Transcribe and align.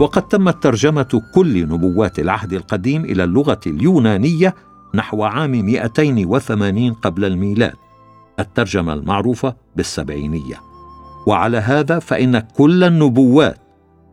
وقد 0.00 0.28
تمت 0.28 0.62
ترجمة 0.62 1.22
كل 1.34 1.68
نبوات 1.68 2.18
العهد 2.18 2.52
القديم 2.52 3.04
إلى 3.04 3.24
اللغة 3.24 3.60
اليونانية 3.66 4.54
نحو 4.94 5.24
عام 5.24 5.50
280 5.50 6.92
قبل 6.92 7.24
الميلاد 7.24 7.74
الترجمة 8.38 8.92
المعروفة 8.92 9.56
بالسبعينية. 9.76 10.60
وعلى 11.26 11.58
هذا 11.58 11.98
فإن 11.98 12.38
كل 12.38 12.84
النبوات 12.84 13.58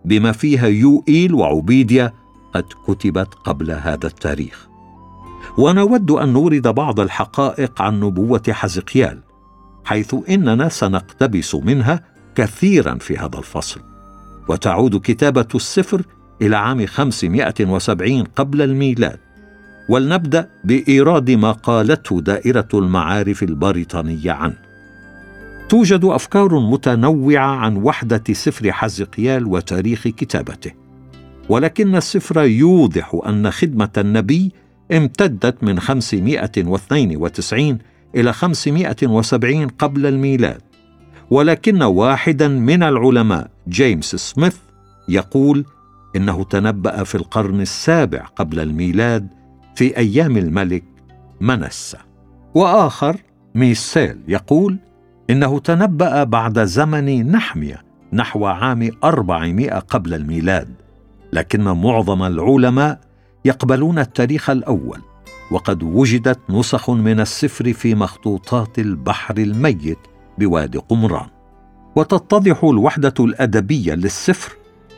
بما 0.05 0.31
فيها 0.31 0.67
يوئيل 0.67 1.33
وعبيديا 1.33 2.13
قد 2.53 2.65
كتبت 2.87 3.33
قبل 3.33 3.71
هذا 3.71 4.07
التاريخ. 4.07 4.67
ونود 5.57 6.11
أن 6.11 6.33
نورد 6.33 6.67
بعض 6.67 6.99
الحقائق 6.99 7.81
عن 7.81 7.99
نبوة 7.99 8.43
حزقيال 8.49 9.19
حيث 9.85 10.15
إننا 10.29 10.69
سنقتبس 10.69 11.55
منها 11.55 12.03
كثيرا 12.35 12.97
في 12.97 13.17
هذا 13.17 13.37
الفصل. 13.37 13.94
وتعود 14.47 15.01
كتابة 15.03 15.47
السفر 15.55 16.01
إلى 16.41 16.55
عام 16.55 16.85
570 16.85 18.23
قبل 18.23 18.61
الميلاد. 18.61 19.19
ولنبدأ 19.89 20.49
بإيراد 20.63 21.31
ما 21.31 21.51
قالته 21.51 22.21
دائرة 22.21 22.67
المعارف 22.73 23.43
البريطانية 23.43 24.31
عنه. 24.31 24.57
توجد 25.69 26.05
أفكار 26.05 26.59
متنوعة 26.59 27.55
عن 27.55 27.77
وحدة 27.77 28.23
سفر 28.31 28.71
حزقيال 28.71 29.47
وتاريخ 29.47 30.07
كتابته. 30.07 30.71
ولكن 31.49 31.95
السفر 31.95 32.43
يوضح 32.43 33.21
أن 33.27 33.51
خدمة 33.51 33.89
النبي 33.97 34.51
امتدت 34.91 35.63
من 35.63 35.79
592 35.79 37.77
إلى 38.15 38.33
570 38.33 39.67
قبل 39.67 40.05
الميلاد. 40.05 40.61
ولكن 41.29 41.83
واحدا 41.83 42.47
من 42.47 42.83
العلماء 42.83 43.49
جيمس 43.67 44.15
سميث 44.15 44.57
يقول 45.09 45.65
إنه 46.15 46.43
تنبأ 46.43 47.03
في 47.03 47.15
القرن 47.15 47.61
السابع 47.61 48.19
قبل 48.19 48.59
الميلاد 48.59 49.27
في 49.75 49.97
أيام 49.97 50.37
الملك 50.37 50.83
منسى 51.41 51.97
وآخر 52.55 53.17
ميسيل 53.55 54.17
يقول 54.27 54.77
إنه 55.29 55.59
تنبأ 55.59 56.23
بعد 56.23 56.63
زمن 56.63 57.31
نحمية 57.31 57.83
نحو 58.13 58.45
عام 58.45 58.89
400 59.03 59.79
قبل 59.79 60.13
الميلاد 60.13 60.69
لكن 61.33 61.63
معظم 61.63 62.23
العلماء 62.23 62.99
يقبلون 63.45 63.99
التاريخ 63.99 64.49
الأول 64.49 64.99
وقد 65.51 65.83
وجدت 65.83 66.39
نسخ 66.49 66.89
من 66.89 67.19
السفر 67.19 67.73
في 67.73 67.95
مخطوطات 67.95 68.79
البحر 68.79 69.37
الميت 69.37 69.97
بوادي 70.37 70.77
قمران. 70.77 71.27
وتتضح 71.95 72.63
الوحدة 72.63 73.13
الأدبية 73.19 73.93
للسفر 73.93 74.55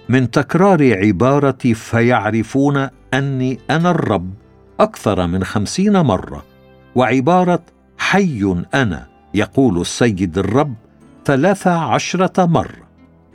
من 0.09 0.31
تكرار 0.31 1.05
عبارة 1.05 1.73
فيعرفون 1.73 2.89
أني 3.13 3.59
أنا 3.69 3.91
الرب 3.91 4.33
أكثر 4.79 5.27
من 5.27 5.43
خمسين 5.43 5.97
مرة 6.01 6.45
وعبارة 6.95 7.63
حي 7.97 8.63
أنا 8.73 9.07
يقول 9.33 9.81
السيد 9.81 10.37
الرب 10.37 10.75
ثلاث 11.25 11.67
عشرة 11.67 12.45
مرة 12.45 12.87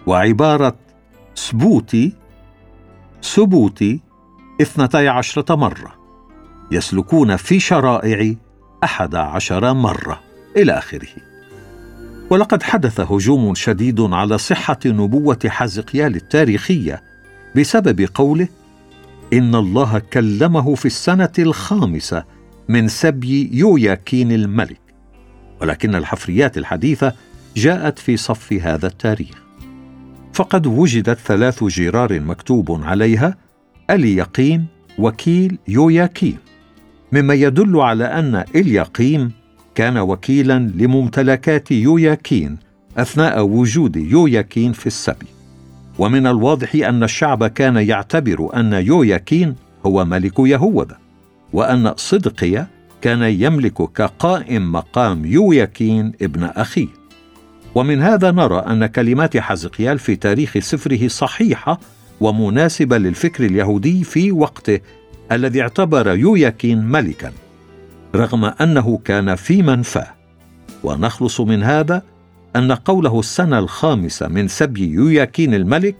وعبارة 0.06 0.76
سبوتي 1.34 2.12
سبوتي 3.20 4.00
اثنتي 4.62 5.08
عشرة 5.08 5.54
مرة 5.54 5.92
يسلكون 6.72 7.36
في 7.36 7.60
شرائع 7.60 8.34
أحد 8.84 9.14
عشر 9.14 9.72
مرة. 9.74 10.20
إلى 10.56 10.72
آخره. 10.72 11.31
ولقد 12.30 12.62
حدث 12.62 13.00
هجوم 13.00 13.54
شديد 13.54 14.00
على 14.00 14.38
صحة 14.38 14.78
نبوة 14.86 15.38
حزقيال 15.46 16.16
التاريخية 16.16 17.02
بسبب 17.56 18.08
قوله 18.14 18.48
إن 19.32 19.54
الله 19.54 19.98
كلمه 19.98 20.74
في 20.74 20.86
السنة 20.86 21.32
الخامسة 21.38 22.24
من 22.68 22.88
سبي 22.88 23.50
يوياكين 23.52 24.32
الملك 24.32 24.80
ولكن 25.60 25.94
الحفريات 25.94 26.58
الحديثة 26.58 27.12
جاءت 27.56 27.98
في 27.98 28.16
صف 28.16 28.52
هذا 28.52 28.86
التاريخ. 28.86 29.42
فقد 30.32 30.66
وجدت 30.66 31.18
ثلاث 31.18 31.64
جرار 31.64 32.20
مكتوب 32.20 32.84
عليها 32.84 33.36
اليقيم 33.90 34.66
وكيل 34.98 35.58
يوياكيم 35.68 36.36
مما 37.12 37.34
يدل 37.34 37.80
على 37.80 38.04
أن 38.04 38.44
اليقيم 38.54 39.32
كان 39.74 39.98
وكيلا 39.98 40.58
لممتلكات 40.58 41.70
يوياكين 41.70 42.56
أثناء 42.96 43.42
وجود 43.42 43.96
يوياكين 43.96 44.72
في 44.72 44.86
السبي. 44.86 45.26
ومن 45.98 46.26
الواضح 46.26 46.74
أن 46.74 47.02
الشعب 47.02 47.46
كان 47.46 47.76
يعتبر 47.76 48.50
أن 48.56 48.72
يوياكين 48.72 49.54
هو 49.86 50.04
ملك 50.04 50.38
يهوذا 50.38 50.98
وأن 51.52 51.94
صدقيا 51.96 52.66
كان 53.02 53.22
يملك 53.22 53.92
كقائم 53.92 54.72
مقام 54.72 55.26
يوياكين 55.26 56.12
ابن 56.22 56.44
أخيه. 56.44 56.88
ومن 57.74 58.02
هذا 58.02 58.30
نرى 58.30 58.58
أن 58.58 58.86
كلمات 58.86 59.36
حزقيال 59.36 59.98
في 59.98 60.16
تاريخ 60.16 60.58
سفره 60.58 61.08
صحيحة 61.08 61.80
ومناسبة 62.20 62.98
للفكر 62.98 63.44
اليهودي 63.44 64.04
في 64.04 64.32
وقته 64.32 64.80
الذي 65.32 65.62
اعتبر 65.62 66.16
يوياكين 66.16 66.84
ملكا. 66.84 67.32
رغم 68.14 68.44
أنه 68.44 69.00
كان 69.04 69.34
في 69.34 69.62
منفاه 69.62 70.14
ونخلص 70.84 71.40
من 71.40 71.62
هذا 71.62 72.02
أن 72.56 72.72
قوله 72.72 73.20
السنة 73.20 73.58
الخامسة 73.58 74.28
من 74.28 74.48
سبي 74.48 74.90
يوياكين 74.90 75.54
الملك 75.54 75.96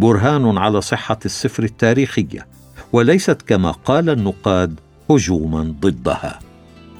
برهان 0.00 0.58
على 0.58 0.80
صحة 0.80 1.18
السفر 1.24 1.62
التاريخية 1.62 2.46
وليست 2.92 3.42
كما 3.42 3.70
قال 3.70 4.10
النقاد 4.10 4.80
هجوما 5.10 5.74
ضدها. 5.80 6.38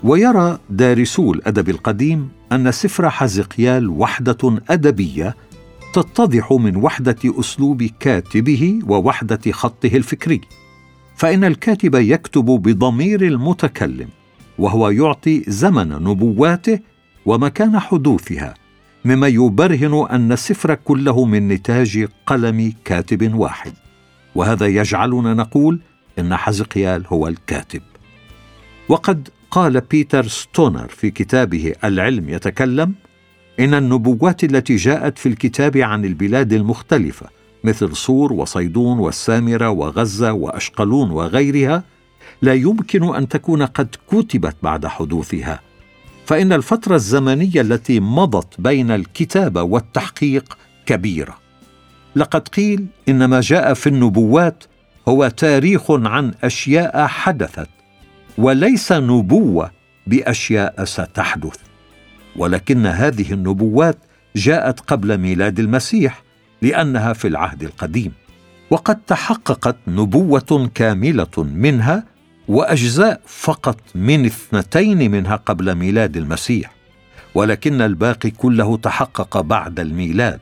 ويرى 0.04 0.58
دارسو 0.70 1.32
الأدب 1.32 1.68
القديم 1.68 2.28
أن 2.52 2.72
سفر 2.72 3.10
حزقيال 3.10 3.88
وحدة 3.88 4.60
أدبية 4.70 5.36
تتضح 5.94 6.52
من 6.52 6.76
وحدة 6.76 7.16
أسلوب 7.24 7.82
كاتبه 8.00 8.78
ووحدة 8.86 9.52
خطه 9.52 9.96
الفكري. 9.96 10.40
فإن 11.16 11.44
الكاتب 11.44 11.94
يكتب 11.94 12.44
بضمير 12.44 13.22
المتكلم 13.22 14.08
وهو 14.58 14.90
يعطي 14.90 15.44
زمن 15.48 15.88
نبواته 15.88 16.78
ومكان 17.26 17.78
حدوثها 17.78 18.54
مما 19.04 19.28
يبرهن 19.28 20.06
أن 20.10 20.32
السفر 20.32 20.74
كله 20.74 21.24
من 21.24 21.48
نتاج 21.48 22.08
قلم 22.26 22.72
كاتب 22.84 23.34
واحد. 23.34 23.72
وهذا 24.34 24.66
يجعلنا 24.66 25.34
نقول 25.34 25.80
إن 26.18 26.36
حزقيال 26.36 27.06
هو 27.06 27.28
الكاتب. 27.28 27.82
وقد 28.88 29.28
قال 29.50 29.80
بيتر 29.80 30.26
ستونر 30.26 30.88
في 30.88 31.10
كتابه 31.10 31.72
العلم 31.84 32.28
يتكلم 32.28 32.94
إن 33.60 33.74
النبوات 33.74 34.44
التي 34.44 34.76
جاءت 34.76 35.18
في 35.18 35.28
الكتاب 35.28 35.76
عن 35.76 36.04
البلاد 36.04 36.52
المختلفة 36.52 37.26
مثل 37.64 37.96
صور 37.96 38.32
وصيدون 38.32 38.98
والسامرة 38.98 39.70
وغزة 39.70 40.32
وأشقلون 40.32 41.10
وغيرها 41.10 41.84
لا 42.42 42.54
يمكن 42.54 43.14
أن 43.14 43.28
تكون 43.28 43.62
قد 43.62 43.96
كتبت 44.10 44.56
بعد 44.62 44.86
حدوثها. 44.86 45.60
فإن 46.26 46.52
الفترة 46.52 46.94
الزمنية 46.94 47.60
التي 47.60 48.00
مضت 48.00 48.60
بين 48.60 48.90
الكتابة 48.90 49.62
والتحقيق 49.62 50.58
كبيرة. 50.86 51.38
لقد 52.16 52.48
قيل 52.48 52.86
إن 53.08 53.24
ما 53.24 53.40
جاء 53.40 53.74
في 53.74 53.86
النبوات 53.86 54.64
هو 55.08 55.28
تاريخ 55.28 55.90
عن 55.90 56.34
أشياء 56.44 57.06
حدثت 57.06 57.68
وليس 58.38 58.92
نبوة 58.92 59.70
بأشياء 60.06 60.84
ستحدث. 60.84 61.56
ولكن 62.36 62.86
هذه 62.86 63.32
النبوات 63.32 63.98
جاءت 64.36 64.80
قبل 64.80 65.18
ميلاد 65.18 65.58
المسيح 65.58 66.22
لأنها 66.62 67.12
في 67.12 67.28
العهد 67.28 67.62
القديم. 67.62 68.12
وقد 68.70 68.96
تحققت 69.06 69.76
نبوة 69.88 70.70
كاملة 70.74 71.28
منها 71.38 72.11
وأجزاء 72.52 73.20
فقط 73.26 73.80
من 73.94 74.24
اثنتين 74.24 75.10
منها 75.10 75.36
قبل 75.36 75.74
ميلاد 75.74 76.16
المسيح 76.16 76.74
ولكن 77.34 77.80
الباقي 77.80 78.30
كله 78.30 78.76
تحقق 78.76 79.40
بعد 79.40 79.80
الميلاد. 79.80 80.40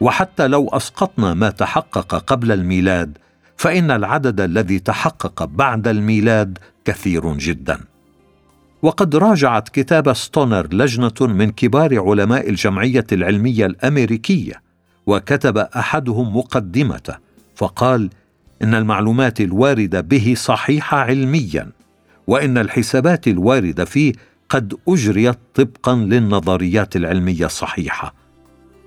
وحتى 0.00 0.46
لو 0.48 0.68
أسقطنا 0.68 1.34
ما 1.34 1.50
تحقق 1.50 2.14
قبل 2.14 2.52
الميلاد 2.52 3.18
فإن 3.56 3.90
العدد 3.90 4.40
الذي 4.40 4.78
تحقق 4.78 5.44
بعد 5.44 5.88
الميلاد 5.88 6.58
كثير 6.84 7.34
جدا. 7.34 7.80
وقد 8.82 9.16
راجعت 9.16 9.68
كتاب 9.68 10.12
ستونر 10.12 10.68
لجنة 10.74 11.20
من 11.20 11.50
كبار 11.50 12.08
علماء 12.08 12.48
الجمعية 12.48 13.06
العلمية 13.12 13.66
الأمريكية 13.66 14.62
وكتب 15.06 15.58
أحدهم 15.58 16.36
مقدمته 16.36 17.14
فقال 17.54 18.10
إن 18.62 18.74
المعلومات 18.74 19.40
الواردة 19.40 20.00
به 20.00 20.34
صحيحة 20.36 20.98
علميا 20.98 21.70
وإن 22.26 22.58
الحسابات 22.58 23.28
الواردة 23.28 23.84
فيه 23.84 24.12
قد 24.48 24.74
أجريت 24.88 25.38
طبقا 25.54 25.94
للنظريات 25.94 26.96
العلمية 26.96 27.46
الصحيحة. 27.46 28.14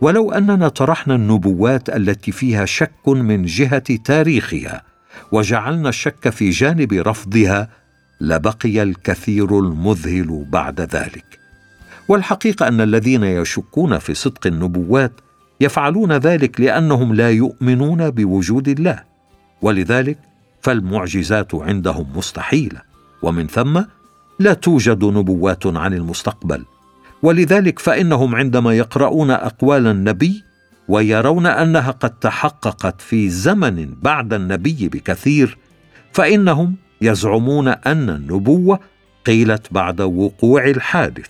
ولو 0.01 0.31
أننا 0.31 0.67
طرحنا 0.67 1.15
النبوات 1.15 1.89
التي 1.89 2.31
فيها 2.31 2.65
شك 2.65 3.07
من 3.07 3.45
جهة 3.45 3.95
تاريخها 4.05 4.83
وجعلنا 5.31 5.89
الشك 5.89 6.29
في 6.29 6.49
جانب 6.49 6.93
رفضها 6.93 7.69
لبقي 8.21 8.83
الكثير 8.83 9.59
المذهل 9.59 10.45
بعد 10.49 10.81
ذلك. 10.81 11.39
والحقيقة 12.07 12.67
أن 12.67 12.81
الذين 12.81 13.23
يشكون 13.23 13.97
في 13.97 14.13
صدق 14.13 14.47
النبوات 14.47 15.11
يفعلون 15.61 16.11
ذلك 16.11 16.61
لأنهم 16.61 17.13
لا 17.13 17.31
يؤمنون 17.31 18.09
بوجود 18.09 18.67
الله. 18.67 19.10
ولذلك 19.61 20.17
فالمعجزات 20.61 21.55
عندهم 21.55 22.17
مستحيلة 22.17 22.81
ومن 23.21 23.47
ثم 23.47 23.81
لا 24.39 24.53
توجد 24.53 25.03
نبوات 25.03 25.67
عن 25.67 25.93
المستقبل. 25.93 26.65
ولذلك 27.23 27.79
فإنهم 27.79 28.35
عندما 28.35 28.73
يقرؤون 28.73 29.31
أقوال 29.31 29.87
النبي 29.87 30.43
ويرون 30.87 31.45
أنها 31.45 31.91
قد 31.91 32.09
تحققت 32.09 33.01
في 33.01 33.29
زمن 33.29 33.95
بعد 34.01 34.33
النبي 34.33 34.89
بكثير 34.89 35.57
فإنهم 36.13 36.75
يزعمون 37.01 37.67
أن 37.67 38.09
النبوة 38.09 38.79
قيلت 39.25 39.73
بعد 39.73 40.01
وقوع 40.01 40.65
الحادث. 40.65 41.27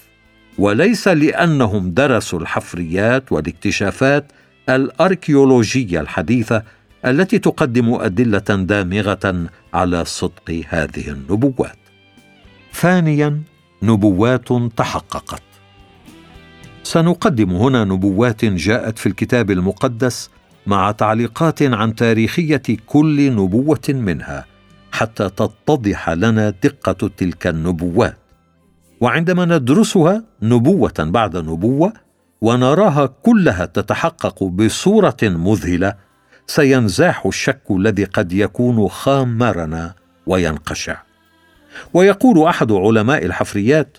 وليس 0.57 1.07
لأنهم 1.07 1.91
درسوا 1.91 2.39
الحفريات 2.39 3.31
والاكتشافات 3.31 4.31
الأركيولوجية 4.69 6.01
الحديثة 6.01 6.63
التي 7.05 7.39
تقدم 7.39 7.93
أدلة 7.93 8.37
دامغة 8.39 9.49
على 9.73 10.05
صدق 10.05 10.61
هذه 10.67 11.09
النبوات. 11.09 11.77
ثانيا 12.73 13.41
نبوات 13.83 14.53
تحققت. 14.77 15.41
سنقدم 16.83 17.51
هنا 17.51 17.83
نبوات 17.83 18.45
جاءت 18.45 18.99
في 18.99 19.05
الكتاب 19.05 19.51
المقدس 19.51 20.29
مع 20.67 20.91
تعليقات 20.91 21.63
عن 21.63 21.95
تاريخية 21.95 22.61
كل 22.85 23.31
نبوة 23.31 23.87
منها 23.89 24.45
حتى 24.91 25.29
تتضح 25.29 26.09
لنا 26.09 26.49
دقة 26.49 27.09
تلك 27.17 27.47
النبوات. 27.47 28.17
وعندما 29.01 29.45
ندرسها 29.45 30.23
نبوة 30.41 30.93
بعد 30.99 31.37
نبوة 31.37 31.93
ونراها 32.41 33.05
كلها 33.05 33.65
تتحقق 33.65 34.43
بصورة 34.43 35.17
مذهلة 35.23 36.10
سينزاح 36.55 37.25
الشك 37.25 37.61
الذي 37.71 38.03
قد 38.03 38.33
يكون 38.33 38.87
خامرنا 38.87 39.93
وينقشع. 40.25 40.97
ويقول 41.93 42.47
أحد 42.47 42.71
علماء 42.71 43.25
الحفريات 43.25 43.97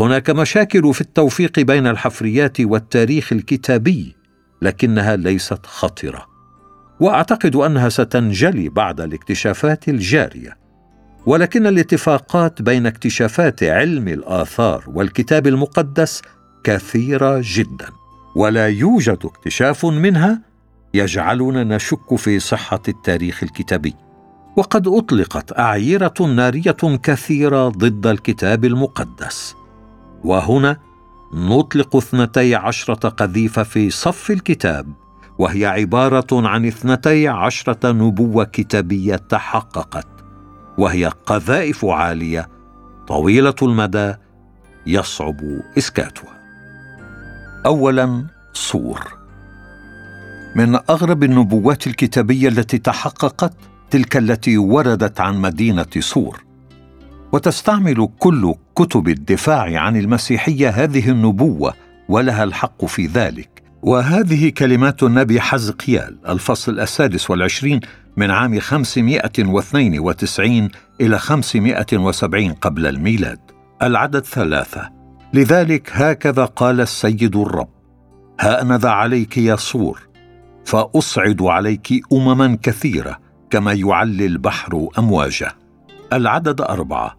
هناك 0.00 0.30
مشاكل 0.30 0.94
في 0.94 1.00
التوفيق 1.00 1.60
بين 1.60 1.86
الحفريات 1.86 2.60
والتاريخ 2.60 3.32
الكتابي 3.32 4.16
لكنها 4.62 5.16
ليست 5.16 5.66
خطرة. 5.66 6.26
وأعتقد 7.00 7.56
أنها 7.56 7.88
ستنجلي 7.88 8.68
بعد 8.68 9.00
الاكتشافات 9.00 9.88
الجارية. 9.88 10.56
ولكن 11.26 11.66
الاتفاقات 11.66 12.62
بين 12.62 12.86
اكتشافات 12.86 13.62
علم 13.62 14.08
الآثار 14.08 14.84
والكتاب 14.86 15.46
المقدس 15.46 16.22
كثيرة 16.64 17.40
جدا 17.44 17.86
ولا 18.36 18.68
يوجد 18.68 19.18
اكتشاف 19.24 19.86
منها 19.86 20.51
يجعلنا 20.94 21.64
نشك 21.64 22.14
في 22.14 22.38
صحة 22.38 22.82
التاريخ 22.88 23.42
الكتابي. 23.42 23.94
وقد 24.56 24.88
أطلقت 24.88 25.58
أعيرة 25.58 26.14
نارية 26.20 26.76
كثيرة 27.02 27.68
ضد 27.68 28.06
الكتاب 28.06 28.64
المقدس. 28.64 29.54
وهنا 30.24 30.76
نطلق 31.34 31.96
اثنتي 31.96 32.54
عشرة 32.54 33.08
قذيفة 33.08 33.62
في 33.62 33.90
صف 33.90 34.30
الكتاب 34.30 34.92
وهي 35.38 35.66
عبارة 35.66 36.48
عن 36.48 36.66
اثنتي 36.66 37.28
عشرة 37.28 37.92
نبوة 37.92 38.44
كتابية 38.44 39.16
تحققت 39.16 40.06
وهي 40.78 41.06
قذائف 41.26 41.84
عالية 41.84 42.48
طويلة 43.08 43.54
المدى 43.62 44.14
يصعب 44.86 45.40
إسكاتها. 45.78 46.42
اولا 47.66 48.26
صور 48.52 49.21
من 50.54 50.74
أغرب 50.74 51.24
النبوات 51.24 51.86
الكتابية 51.86 52.48
التي 52.48 52.78
تحققت 52.78 53.52
تلك 53.90 54.16
التي 54.16 54.58
وردت 54.58 55.20
عن 55.20 55.40
مدينة 55.40 55.86
صور 55.98 56.44
وتستعمل 57.32 58.08
كل 58.18 58.54
كتب 58.74 59.08
الدفاع 59.08 59.80
عن 59.80 59.96
المسيحية 59.96 60.68
هذه 60.68 61.10
النبوة 61.10 61.74
ولها 62.08 62.44
الحق 62.44 62.84
في 62.84 63.06
ذلك. 63.06 63.62
وهذه 63.82 64.50
كلمات 64.50 65.02
النبي 65.02 65.40
حزقيال 65.40 66.18
الفصل 66.28 66.80
السادس 66.80 67.30
والعشرين 67.30 67.80
من 68.16 68.30
عام 68.30 68.60
592 68.60 70.68
إلى 71.00 71.18
570 71.18 72.52
قبل 72.52 72.86
الميلاد. 72.86 73.38
العدد 73.82 74.24
ثلاثة. 74.24 74.90
لذلك 75.34 75.90
هكذا 75.92 76.44
قال 76.44 76.80
السيد 76.80 77.36
الرب 77.36 77.68
ها 78.40 78.62
أنا 78.62 78.78
ذا 78.78 78.88
عليك 78.88 79.38
يا 79.38 79.56
صور 79.56 80.11
فأصعد 80.64 81.42
عليك 81.42 82.02
أمما 82.12 82.58
كثيرة 82.62 83.18
كما 83.50 83.72
يعلي 83.72 84.26
البحر 84.26 84.88
أمواجه. 84.98 85.52
العدد 86.12 86.60
أربعة. 86.60 87.16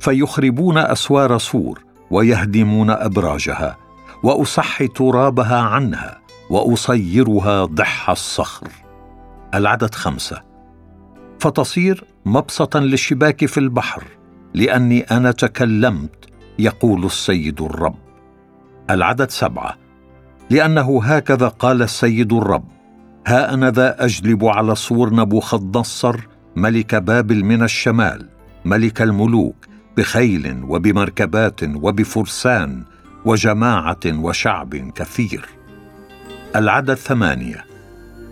فيخربون 0.00 0.78
أسوار 0.78 1.38
صور 1.38 1.84
ويهدمون 2.10 2.90
أبراجها 2.90 3.76
وأصحي 4.22 4.88
ترابها 4.88 5.60
عنها 5.60 6.20
وأصيرها 6.50 7.64
ضح 7.64 8.10
الصخر. 8.10 8.68
العدد 9.54 9.94
خمسة. 9.94 10.42
فتصير 11.38 12.04
مبسطا 12.24 12.80
للشباك 12.80 13.46
في 13.46 13.58
البحر 13.58 14.04
لأني 14.54 15.00
أنا 15.00 15.32
تكلمت 15.32 16.24
يقول 16.58 17.04
السيد 17.04 17.60
الرب. 17.62 17.96
العدد 18.90 19.30
سبعة. 19.30 19.76
لأنه 20.50 21.02
هكذا 21.04 21.48
قال 21.48 21.82
السيد 21.82 22.32
الرب. 22.32 22.79
ها 23.26 23.54
أنا 23.54 23.70
ذا 23.70 24.04
أجلب 24.04 24.44
على 24.44 24.74
صور 24.74 25.14
نبوخذ 25.14 25.78
نصر 25.78 26.16
ملك 26.56 26.94
بابل 26.94 27.44
من 27.44 27.62
الشمال 27.62 28.28
ملك 28.64 29.02
الملوك 29.02 29.66
بخيل 29.96 30.64
وبمركبات 30.68 31.62
وبفرسان 31.62 32.84
وجماعة 33.24 34.00
وشعب 34.06 34.74
كثير. 34.76 35.48
العدد 36.56 36.94
ثمانية. 36.94 37.64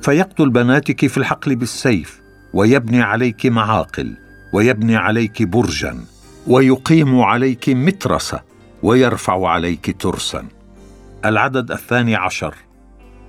فيقتل 0.03 0.51
بناتك 0.51 1.07
في 1.07 1.19
الحقل 1.19 1.57
بالسيف 1.57 2.21
ويبني 2.55 3.03
عليك 3.03 3.47
معاقل 3.47 4.17
ويبني 4.53 4.97
عليك 4.97 5.43
برجا 5.43 6.05
ويقيم 6.47 7.21
عليك 7.21 7.69
مترسة 7.69 8.41
ويرفع 8.83 9.49
عليك 9.49 10.03
ترسا. 10.03 10.45
العدد 11.25 11.71
الثاني 11.71 12.17
عشر. 12.17 12.55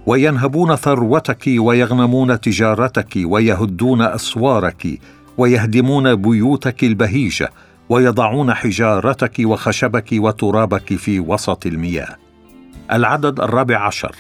وينهبون 0.06 0.76
ثروتك 0.76 1.44
ويغنمون 1.48 2.42
تجارتك 2.42 3.14
ويهدون 3.16 4.02
أسوارك 4.02 5.00
ويهدمون 5.38 6.16
بيوتك 6.16 6.84
البهيجة 6.84 7.50
ويضعون 7.90 8.54
حجارتك 8.54 9.34
وخشبك 9.44 10.08
وترابك 10.14 10.96
في 10.96 11.20
وسط 11.20 11.66
المياه. 11.66 12.16
العدد 12.92 13.40
الرابع 13.40 13.88
عشر. 13.88 14.16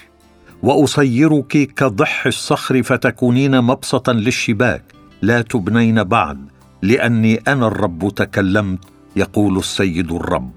واصيرك 0.63 1.74
كضح 1.75 2.25
الصخر 2.25 2.83
فتكونين 2.83 3.62
مبسطا 3.62 4.13
للشباك. 4.13 4.83
لا 5.21 5.41
تبنين 5.41 6.03
بعد 6.03 6.48
لأني 6.81 7.41
أنا 7.48 7.67
الرب 7.67 8.12
تكلمت 8.15 8.79
يقول 9.15 9.57
السيد 9.57 10.12
الرب. 10.12 10.51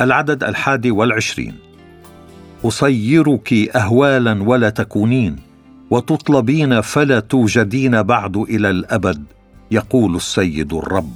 العدد 0.00 0.44
الحادي 0.44 0.90
والعشرين. 0.90 1.65
أصيرك 2.64 3.52
اهوالا 3.76 4.42
ولا 4.42 4.70
تكونين 4.70 5.36
وتطلبين 5.90 6.80
فلا 6.80 7.20
توجدين 7.20 8.02
بعد 8.02 8.36
إلى 8.36 8.70
الأبد 8.70 9.24
يقول 9.70 10.16
السيد 10.16 10.72
الرب. 10.72 11.14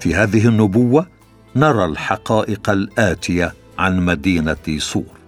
في 0.00 0.14
هذه 0.14 0.48
النبوة 0.48 1.06
نرى 1.56 1.84
الحقائق 1.84 2.70
الآتية 2.70 3.54
عن 3.78 4.00
مدينة 4.00 4.78
صور 4.78 5.18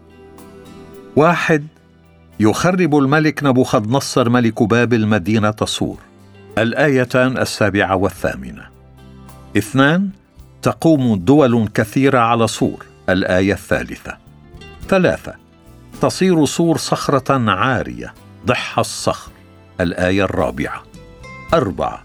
واحد 1.17 1.67
يخرب 2.41 2.97
الملك 2.97 3.45
نبوخذ 3.45 3.91
نصر 3.91 4.29
ملك 4.29 4.63
بابل 4.63 5.07
مدينه 5.07 5.55
صور 5.65 5.99
الآيتان 6.59 7.39
السابعة 7.39 7.97
والثامنة. 7.97 8.63
اثنان 9.57 10.11
تقوم 10.63 11.17
دول 11.17 11.69
كثيرة 11.75 12.19
على 12.19 12.47
صور 12.47 12.87
الآية 13.09 13.53
الثالثة. 13.53 14.24
ثلاثة. 14.89 15.35
تصير 16.01 16.45
صور 16.45 16.77
صخرة 16.77 17.51
عارية 17.51 18.15
ضح 18.47 18.79
الصخر. 18.79 19.33
الآية 19.81 20.25
الرابعة. 20.25 20.83
أربعة. 21.55 22.05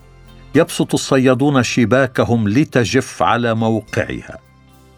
يبسط 0.55 0.93
الصيادون 0.93 1.63
شباكهم 1.63 2.49
لتجف 2.49 3.23
على 3.23 3.53
موقعها. 3.53 4.37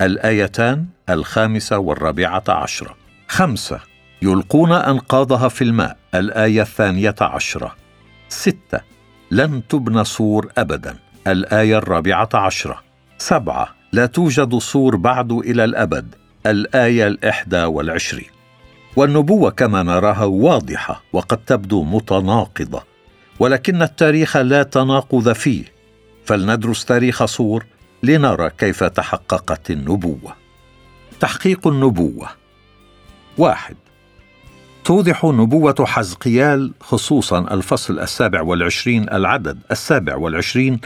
الآيتان 0.02 0.86
الخامسة 1.10 1.78
والرابعة 1.78 2.44
عشرة. 2.50 2.96
خمسة. 3.28 3.80
يلقون 4.22 4.72
أنقاضها 4.72 5.48
في 5.48 5.64
الماء. 5.64 5.98
الآية 6.16 6.62
الثانية 6.62 7.16
عشرة. 7.22 7.76
ستة. 8.30 8.80
لن 9.32 9.68
تبنى 9.68 10.04
سور 10.04 10.52
أبدا. 10.58 10.96
الآية 11.28 11.78
الرابعة 11.78 12.30
عشرة. 12.34 12.82
سبعة. 13.18 13.76
لا 13.92 14.06
توجد 14.06 14.58
سور 14.58 14.96
بعد 14.96 15.32
إلى 15.32 15.64
الأبد. 15.64 16.16
الآية 16.46 17.08
الإحدى 17.08 17.64
والعشرين. 17.64 18.30
والنبوة 18.96 19.52
كما 19.52 19.84
نراها 19.84 20.24
واضحة 20.24 21.04
وقد 21.14 21.38
تبدو 21.38 21.84
متناقضة 21.84 22.84
ولكن 23.40 23.82
التاريخ 23.82 24.38
لا 24.38 24.64
تناقض 24.64 25.34
فيه. 25.34 25.66
فلندرس 26.26 26.86
تاريخ 26.86 27.26
صور 27.26 27.66
لنرى 28.04 28.50
كيف 28.58 28.84
تحققت 28.84 29.72
النبوة. 29.72 30.36
تحقيق 31.20 31.68
النبوة. 31.68 32.30
واحد. 33.38 33.76
توضح 34.84 35.26
نبوة 35.26 35.86
حزقيال 35.88 36.74
خصوصا 36.80 37.40
الفصل 37.40 38.00
السابع 38.00 38.42
والعشرين 38.42 39.10
العدد 39.10 39.60
السابع 39.72 40.16
والعشرين 40.16 40.80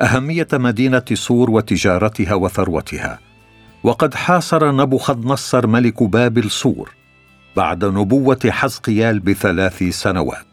أهمية 0.00 0.48
مدينة 0.52 1.04
سور 1.14 1.50
وتجارتها 1.50 2.34
وثروتها. 2.34 3.18
وقد 3.86 4.14
حاصر 4.14 4.72
نبوخذ 4.72 5.26
نصر 5.26 5.66
ملك 5.66 6.02
بابل 6.02 6.50
سور 6.50 6.90
بعد 7.56 7.84
نبوة 7.84 8.38
حزقيال 8.46 9.20
بثلاث 9.20 9.82
سنوات. 9.82 10.46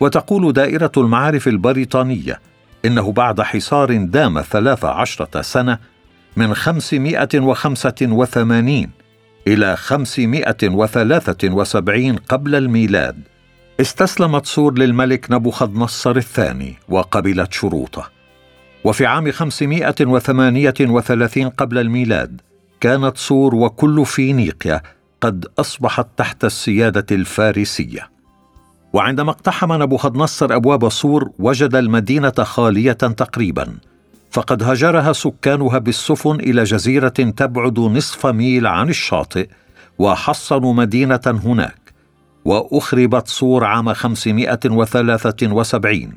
وتقول 0.00 0.52
دائرة 0.52 0.92
المعارف 0.96 1.48
البريطانية 1.48 2.40
إنه 2.84 3.12
بعد 3.12 3.40
حصار 3.40 3.96
دام 3.96 4.40
ثلاث 4.40 4.84
عشرة 4.84 5.42
سنة 5.42 5.78
من 6.36 6.54
خمسمائة 6.54 7.28
وخمسة 7.34 7.94
وثمانين 8.02 8.90
إلى 9.46 9.76
خمسمائة 9.76 10.56
وثلاثة 10.64 11.54
وسبعين 11.54 12.16
قبل 12.16 12.54
الميلاد 12.54 13.20
استسلمت 13.80 14.46
سور 14.46 14.78
للملك 14.78 15.26
نبوخذ 15.30 15.78
نصر 15.78 16.16
الثاني 16.16 16.74
وقبلت 16.88 17.52
شروطه. 17.52 18.10
وفي 18.84 19.06
عام 19.06 19.30
538 19.30 21.48
قبل 21.48 21.78
الميلاد 21.78 22.40
كانت 22.84 23.18
صور 23.18 23.54
وكل 23.54 24.06
فينيقيا 24.06 24.82
قد 25.20 25.46
أصبحت 25.58 26.06
تحت 26.16 26.44
السيادة 26.44 27.06
الفارسية. 27.10 28.10
وعندما 28.92 29.30
اقتحم 29.30 29.82
نبوخذ 29.82 30.18
نصر 30.18 30.56
أبواب 30.56 30.88
صور 30.88 31.30
وجد 31.38 31.74
المدينة 31.74 32.30
خالية 32.30 32.92
تقريبا. 32.92 33.74
فقد 34.30 34.62
هجرها 34.62 35.12
سكانها 35.12 35.78
بالسفن 35.78 36.34
إلى 36.34 36.64
جزيرة 36.64 37.08
تبعد 37.08 37.78
نصف 37.78 38.26
ميل 38.26 38.66
عن 38.66 38.88
الشاطئ 38.88 39.48
وحصنوا 39.98 40.74
مدينة 40.74 41.40
هناك. 41.44 41.92
وأخربت 42.44 43.28
صور 43.28 43.64
عام 43.64 43.92
573 43.92 46.12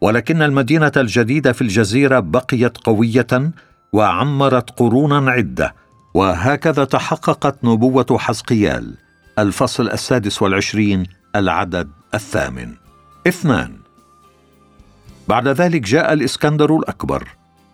ولكن 0.00 0.42
المدينة 0.42 0.92
الجديدة 0.96 1.52
في 1.52 1.62
الجزيرة 1.62 2.20
بقيت 2.20 2.78
قوية 2.78 3.52
وعمرت 3.92 4.70
قرونا 4.70 5.30
عدة. 5.30 5.83
وهكذا 6.14 6.84
تحققت 6.84 7.64
نبوة 7.64 8.06
حزقيال 8.18 8.94
الفصل 9.38 9.90
السادس 9.90 10.42
والعشرين 10.42 11.06
العدد 11.36 11.90
الثامن. 12.14 12.72
اثنان. 13.26 13.72
بعد 15.28 15.48
ذلك 15.48 15.80
جاء 15.80 16.12
الإسكندر 16.12 16.76
الأكبر 16.76 17.28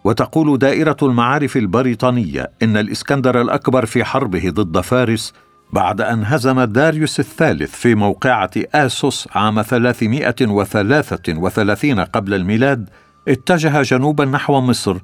وتقول 0.04 0.58
دائرة 0.58 0.96
المعارف 1.02 1.56
البريطانية 1.56 2.50
إن 2.62 2.76
الإسكندر 2.76 3.40
الأكبر 3.40 3.86
في 3.86 4.04
حربه 4.04 4.50
ضد 4.50 4.80
فارس 4.80 5.32
بعد 5.72 6.00
أن 6.00 6.24
هزم 6.24 6.60
داريوس 6.60 7.20
الثالث 7.20 7.74
في 7.74 7.94
موقعة 7.94 8.50
آسوس 8.74 9.28
عام 9.34 9.62
333 9.62 12.00
قبل 12.00 12.34
الميلاد 12.34 12.88
اتجه 13.28 13.82
جنوبا 13.82 14.24
نحو 14.24 14.60
مصر 14.60 14.96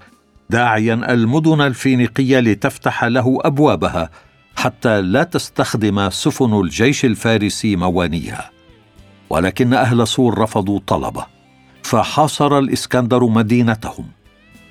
داعيا 0.51 1.13
المدن 1.13 1.61
الفينيقية 1.61 2.41
لتفتح 2.41 3.05
له 3.05 3.39
أبوابها 3.41 4.11
حتى 4.57 5.03
لا 5.03 5.23
تستخدم 5.23 6.11
سفن 6.11 6.61
الجيش 6.61 7.05
الفارسي 7.05 7.77
موانيها. 7.77 8.51
ولكن 9.31 9.75
أهل 9.75 10.07
صور 10.07 10.39
رفضوا 10.39 10.81
طلبه 10.87 11.27
فحاصر 11.83 12.59
الإسكندر 12.59 13.25
مدينتهم. 13.25 14.07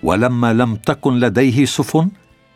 ولما 0.03 0.53
لم 0.53 0.75
تكن 0.75 1.19
لديه 1.19 1.65
سفن 1.65 2.09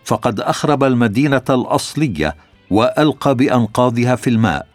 فقد 0.06 0.40
أخرب 0.40 0.84
المدينة 0.84 1.42
الأصلية 1.50 2.36
وألقى 2.72 3.36
بأنقاضها 3.36 4.16
في 4.16 4.30
الماء 4.30 4.68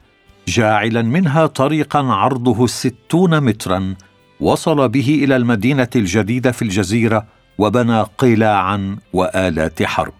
جاعلا 0.48 1.02
منها 1.02 1.46
طريقا 1.46 1.98
عرضه 1.98 2.66
ستون 2.66 3.40
مترا 3.40 3.94
وصل 4.40 4.88
به 4.88 5.20
إلى 5.24 5.36
المدينة 5.36 5.88
الجديدة 5.96 6.52
في 6.52 6.62
الجزيرة 6.62 7.26
وبنى 7.58 8.00
قلاعا 8.18 8.96
وآلات 9.12 9.82
حرب. 9.82 10.12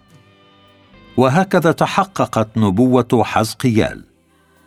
وهكذا 1.16 1.72
تحققت 1.72 2.48
نبوة 2.58 3.22
حزقيال. 3.24 4.04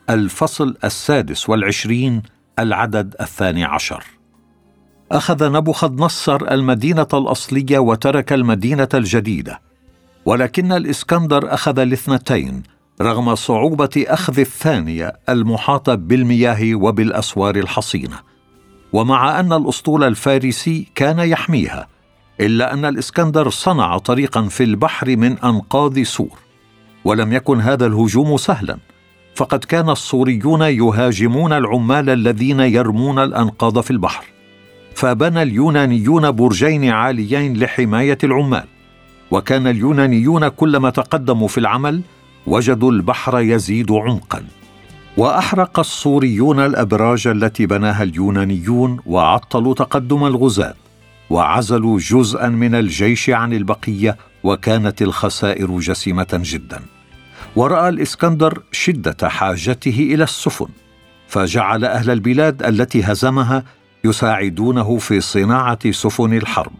الفصل 0.09 0.77
السادس 0.83 1.49
والعشرين 1.49 2.21
العدد 2.59 3.15
الثاني 3.21 3.63
عشر. 3.63 4.03
أخذ 5.11 5.51
نبوخذ 5.51 5.93
نصر 5.93 6.51
المدينة 6.51 7.07
الأصلية 7.13 7.79
وترك 7.79 8.33
المدينة 8.33 8.89
الجديدة. 8.93 9.61
ولكن 10.25 10.71
الإسكندر 10.71 11.53
أخذ 11.53 11.79
الاثنتين 11.79 12.63
رغم 13.01 13.35
صعوبة 13.35 14.05
أخذ 14.07 14.39
الثانية 14.39 15.13
المحاطة 15.29 15.95
بالمياه 15.95 16.75
وبالأسوار 16.75 17.55
الحصينة. 17.55 18.19
ومع 18.93 19.39
أن 19.39 19.53
الأسطول 19.53 20.03
الفارسي 20.03 20.87
كان 20.95 21.19
يحميها 21.19 21.87
إلا 22.41 22.73
أن 22.73 22.85
الإسكندر 22.85 23.49
صنع 23.49 23.97
طريقا 23.97 24.41
في 24.41 24.63
البحر 24.63 25.15
من 25.15 25.37
أنقاض 25.37 25.99
سور 25.99 26.37
ولم 27.05 27.33
يكن 27.33 27.61
هذا 27.61 27.85
الهجوم 27.85 28.37
سهلا 28.37 28.77
فقد 29.35 29.63
كان 29.63 29.89
الصوريون 29.89 30.61
يهاجمون 30.61 31.53
العمال 31.53 32.09
الذين 32.09 32.59
يرمون 32.59 33.19
الأنقاض 33.19 33.81
في 33.81 33.91
البحر 33.91 34.25
فبنى 34.95 35.41
اليونانيون 35.41 36.31
برجين 36.31 36.89
عاليين 36.89 37.57
لحماية 37.59 38.17
العمال 38.23 38.65
وكان 39.31 39.67
اليونانيون 39.67 40.47
كلما 40.47 40.89
تقدموا 40.89 41.47
في 41.47 41.57
العمل 41.57 42.01
وجدوا 42.47 42.91
البحر 42.91 43.39
يزيد 43.39 43.91
عمقا. 43.91 44.43
وأحرق 45.17 45.79
الصوريون 45.79 46.59
الأبراج 46.59 47.27
التي 47.27 47.65
بناها 47.65 48.03
اليونانيون 48.03 48.99
وعطلوا 49.05 49.73
تقدم 49.73 50.25
الغزاة. 50.25 50.73
وعزلوا 51.29 51.99
جزءا 51.99 52.47
من 52.49 52.75
الجيش 52.75 53.29
عن 53.29 53.53
البقية 53.53 54.17
وكانت 54.43 55.01
الخسائر 55.01 55.79
جسيمة 55.79 56.27
جدا. 56.33 56.81
ورأى 57.55 57.89
الإسكندر 57.89 58.61
شدة 58.71 59.29
حاجته 59.29 60.07
إلى 60.13 60.23
السفن 60.23 60.67
فجعل 61.27 61.85
أهل 61.85 62.09
البلاد 62.09 62.63
التي 62.63 63.03
هزمها 63.03 63.63
يساعدونه 64.03 64.97
في 64.97 65.21
صناعة 65.21 65.91
سفن 65.91 66.33
الحرب. 66.33 66.71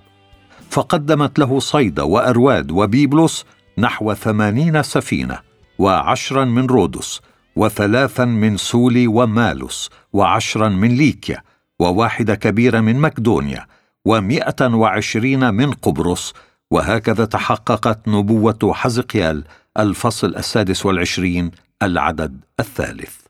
فقدمت 0.70 1.40
له 1.40 1.60
صيدا 1.60 2.04
وأرواد 2.04 2.72
وبيبلس 2.72 3.46
نحو 3.78 4.14
ثمانين 4.14 4.84
سفينة 4.84 5.40
وعشرا 5.80 6.46
من 6.46 6.66
رودس 6.66 7.22
وثلاثا 7.56 8.26
من 8.26 8.58
سولي 8.58 9.08
ومالوس 9.08 9.90
وعشرا 10.14 10.70
من 10.70 10.88
ليكيا 10.88 11.42
وواحدة 11.80 12.36
كبيرة 12.36 12.80
من 12.80 13.00
مكدونيا 13.00 13.66
ومائة 14.08 14.62
وعشرين 14.62 15.54
من 15.54 15.72
قبرص 15.72 16.34
وهكذا 16.72 17.26
تحققت 17.26 18.08
نبوة 18.08 18.74
حزقيال 18.74 19.44
الفصل 19.80 20.36
السادس 20.36 20.86
والعشرين 20.86 21.52
العدد 21.84 22.40
الثالث. 22.60 23.27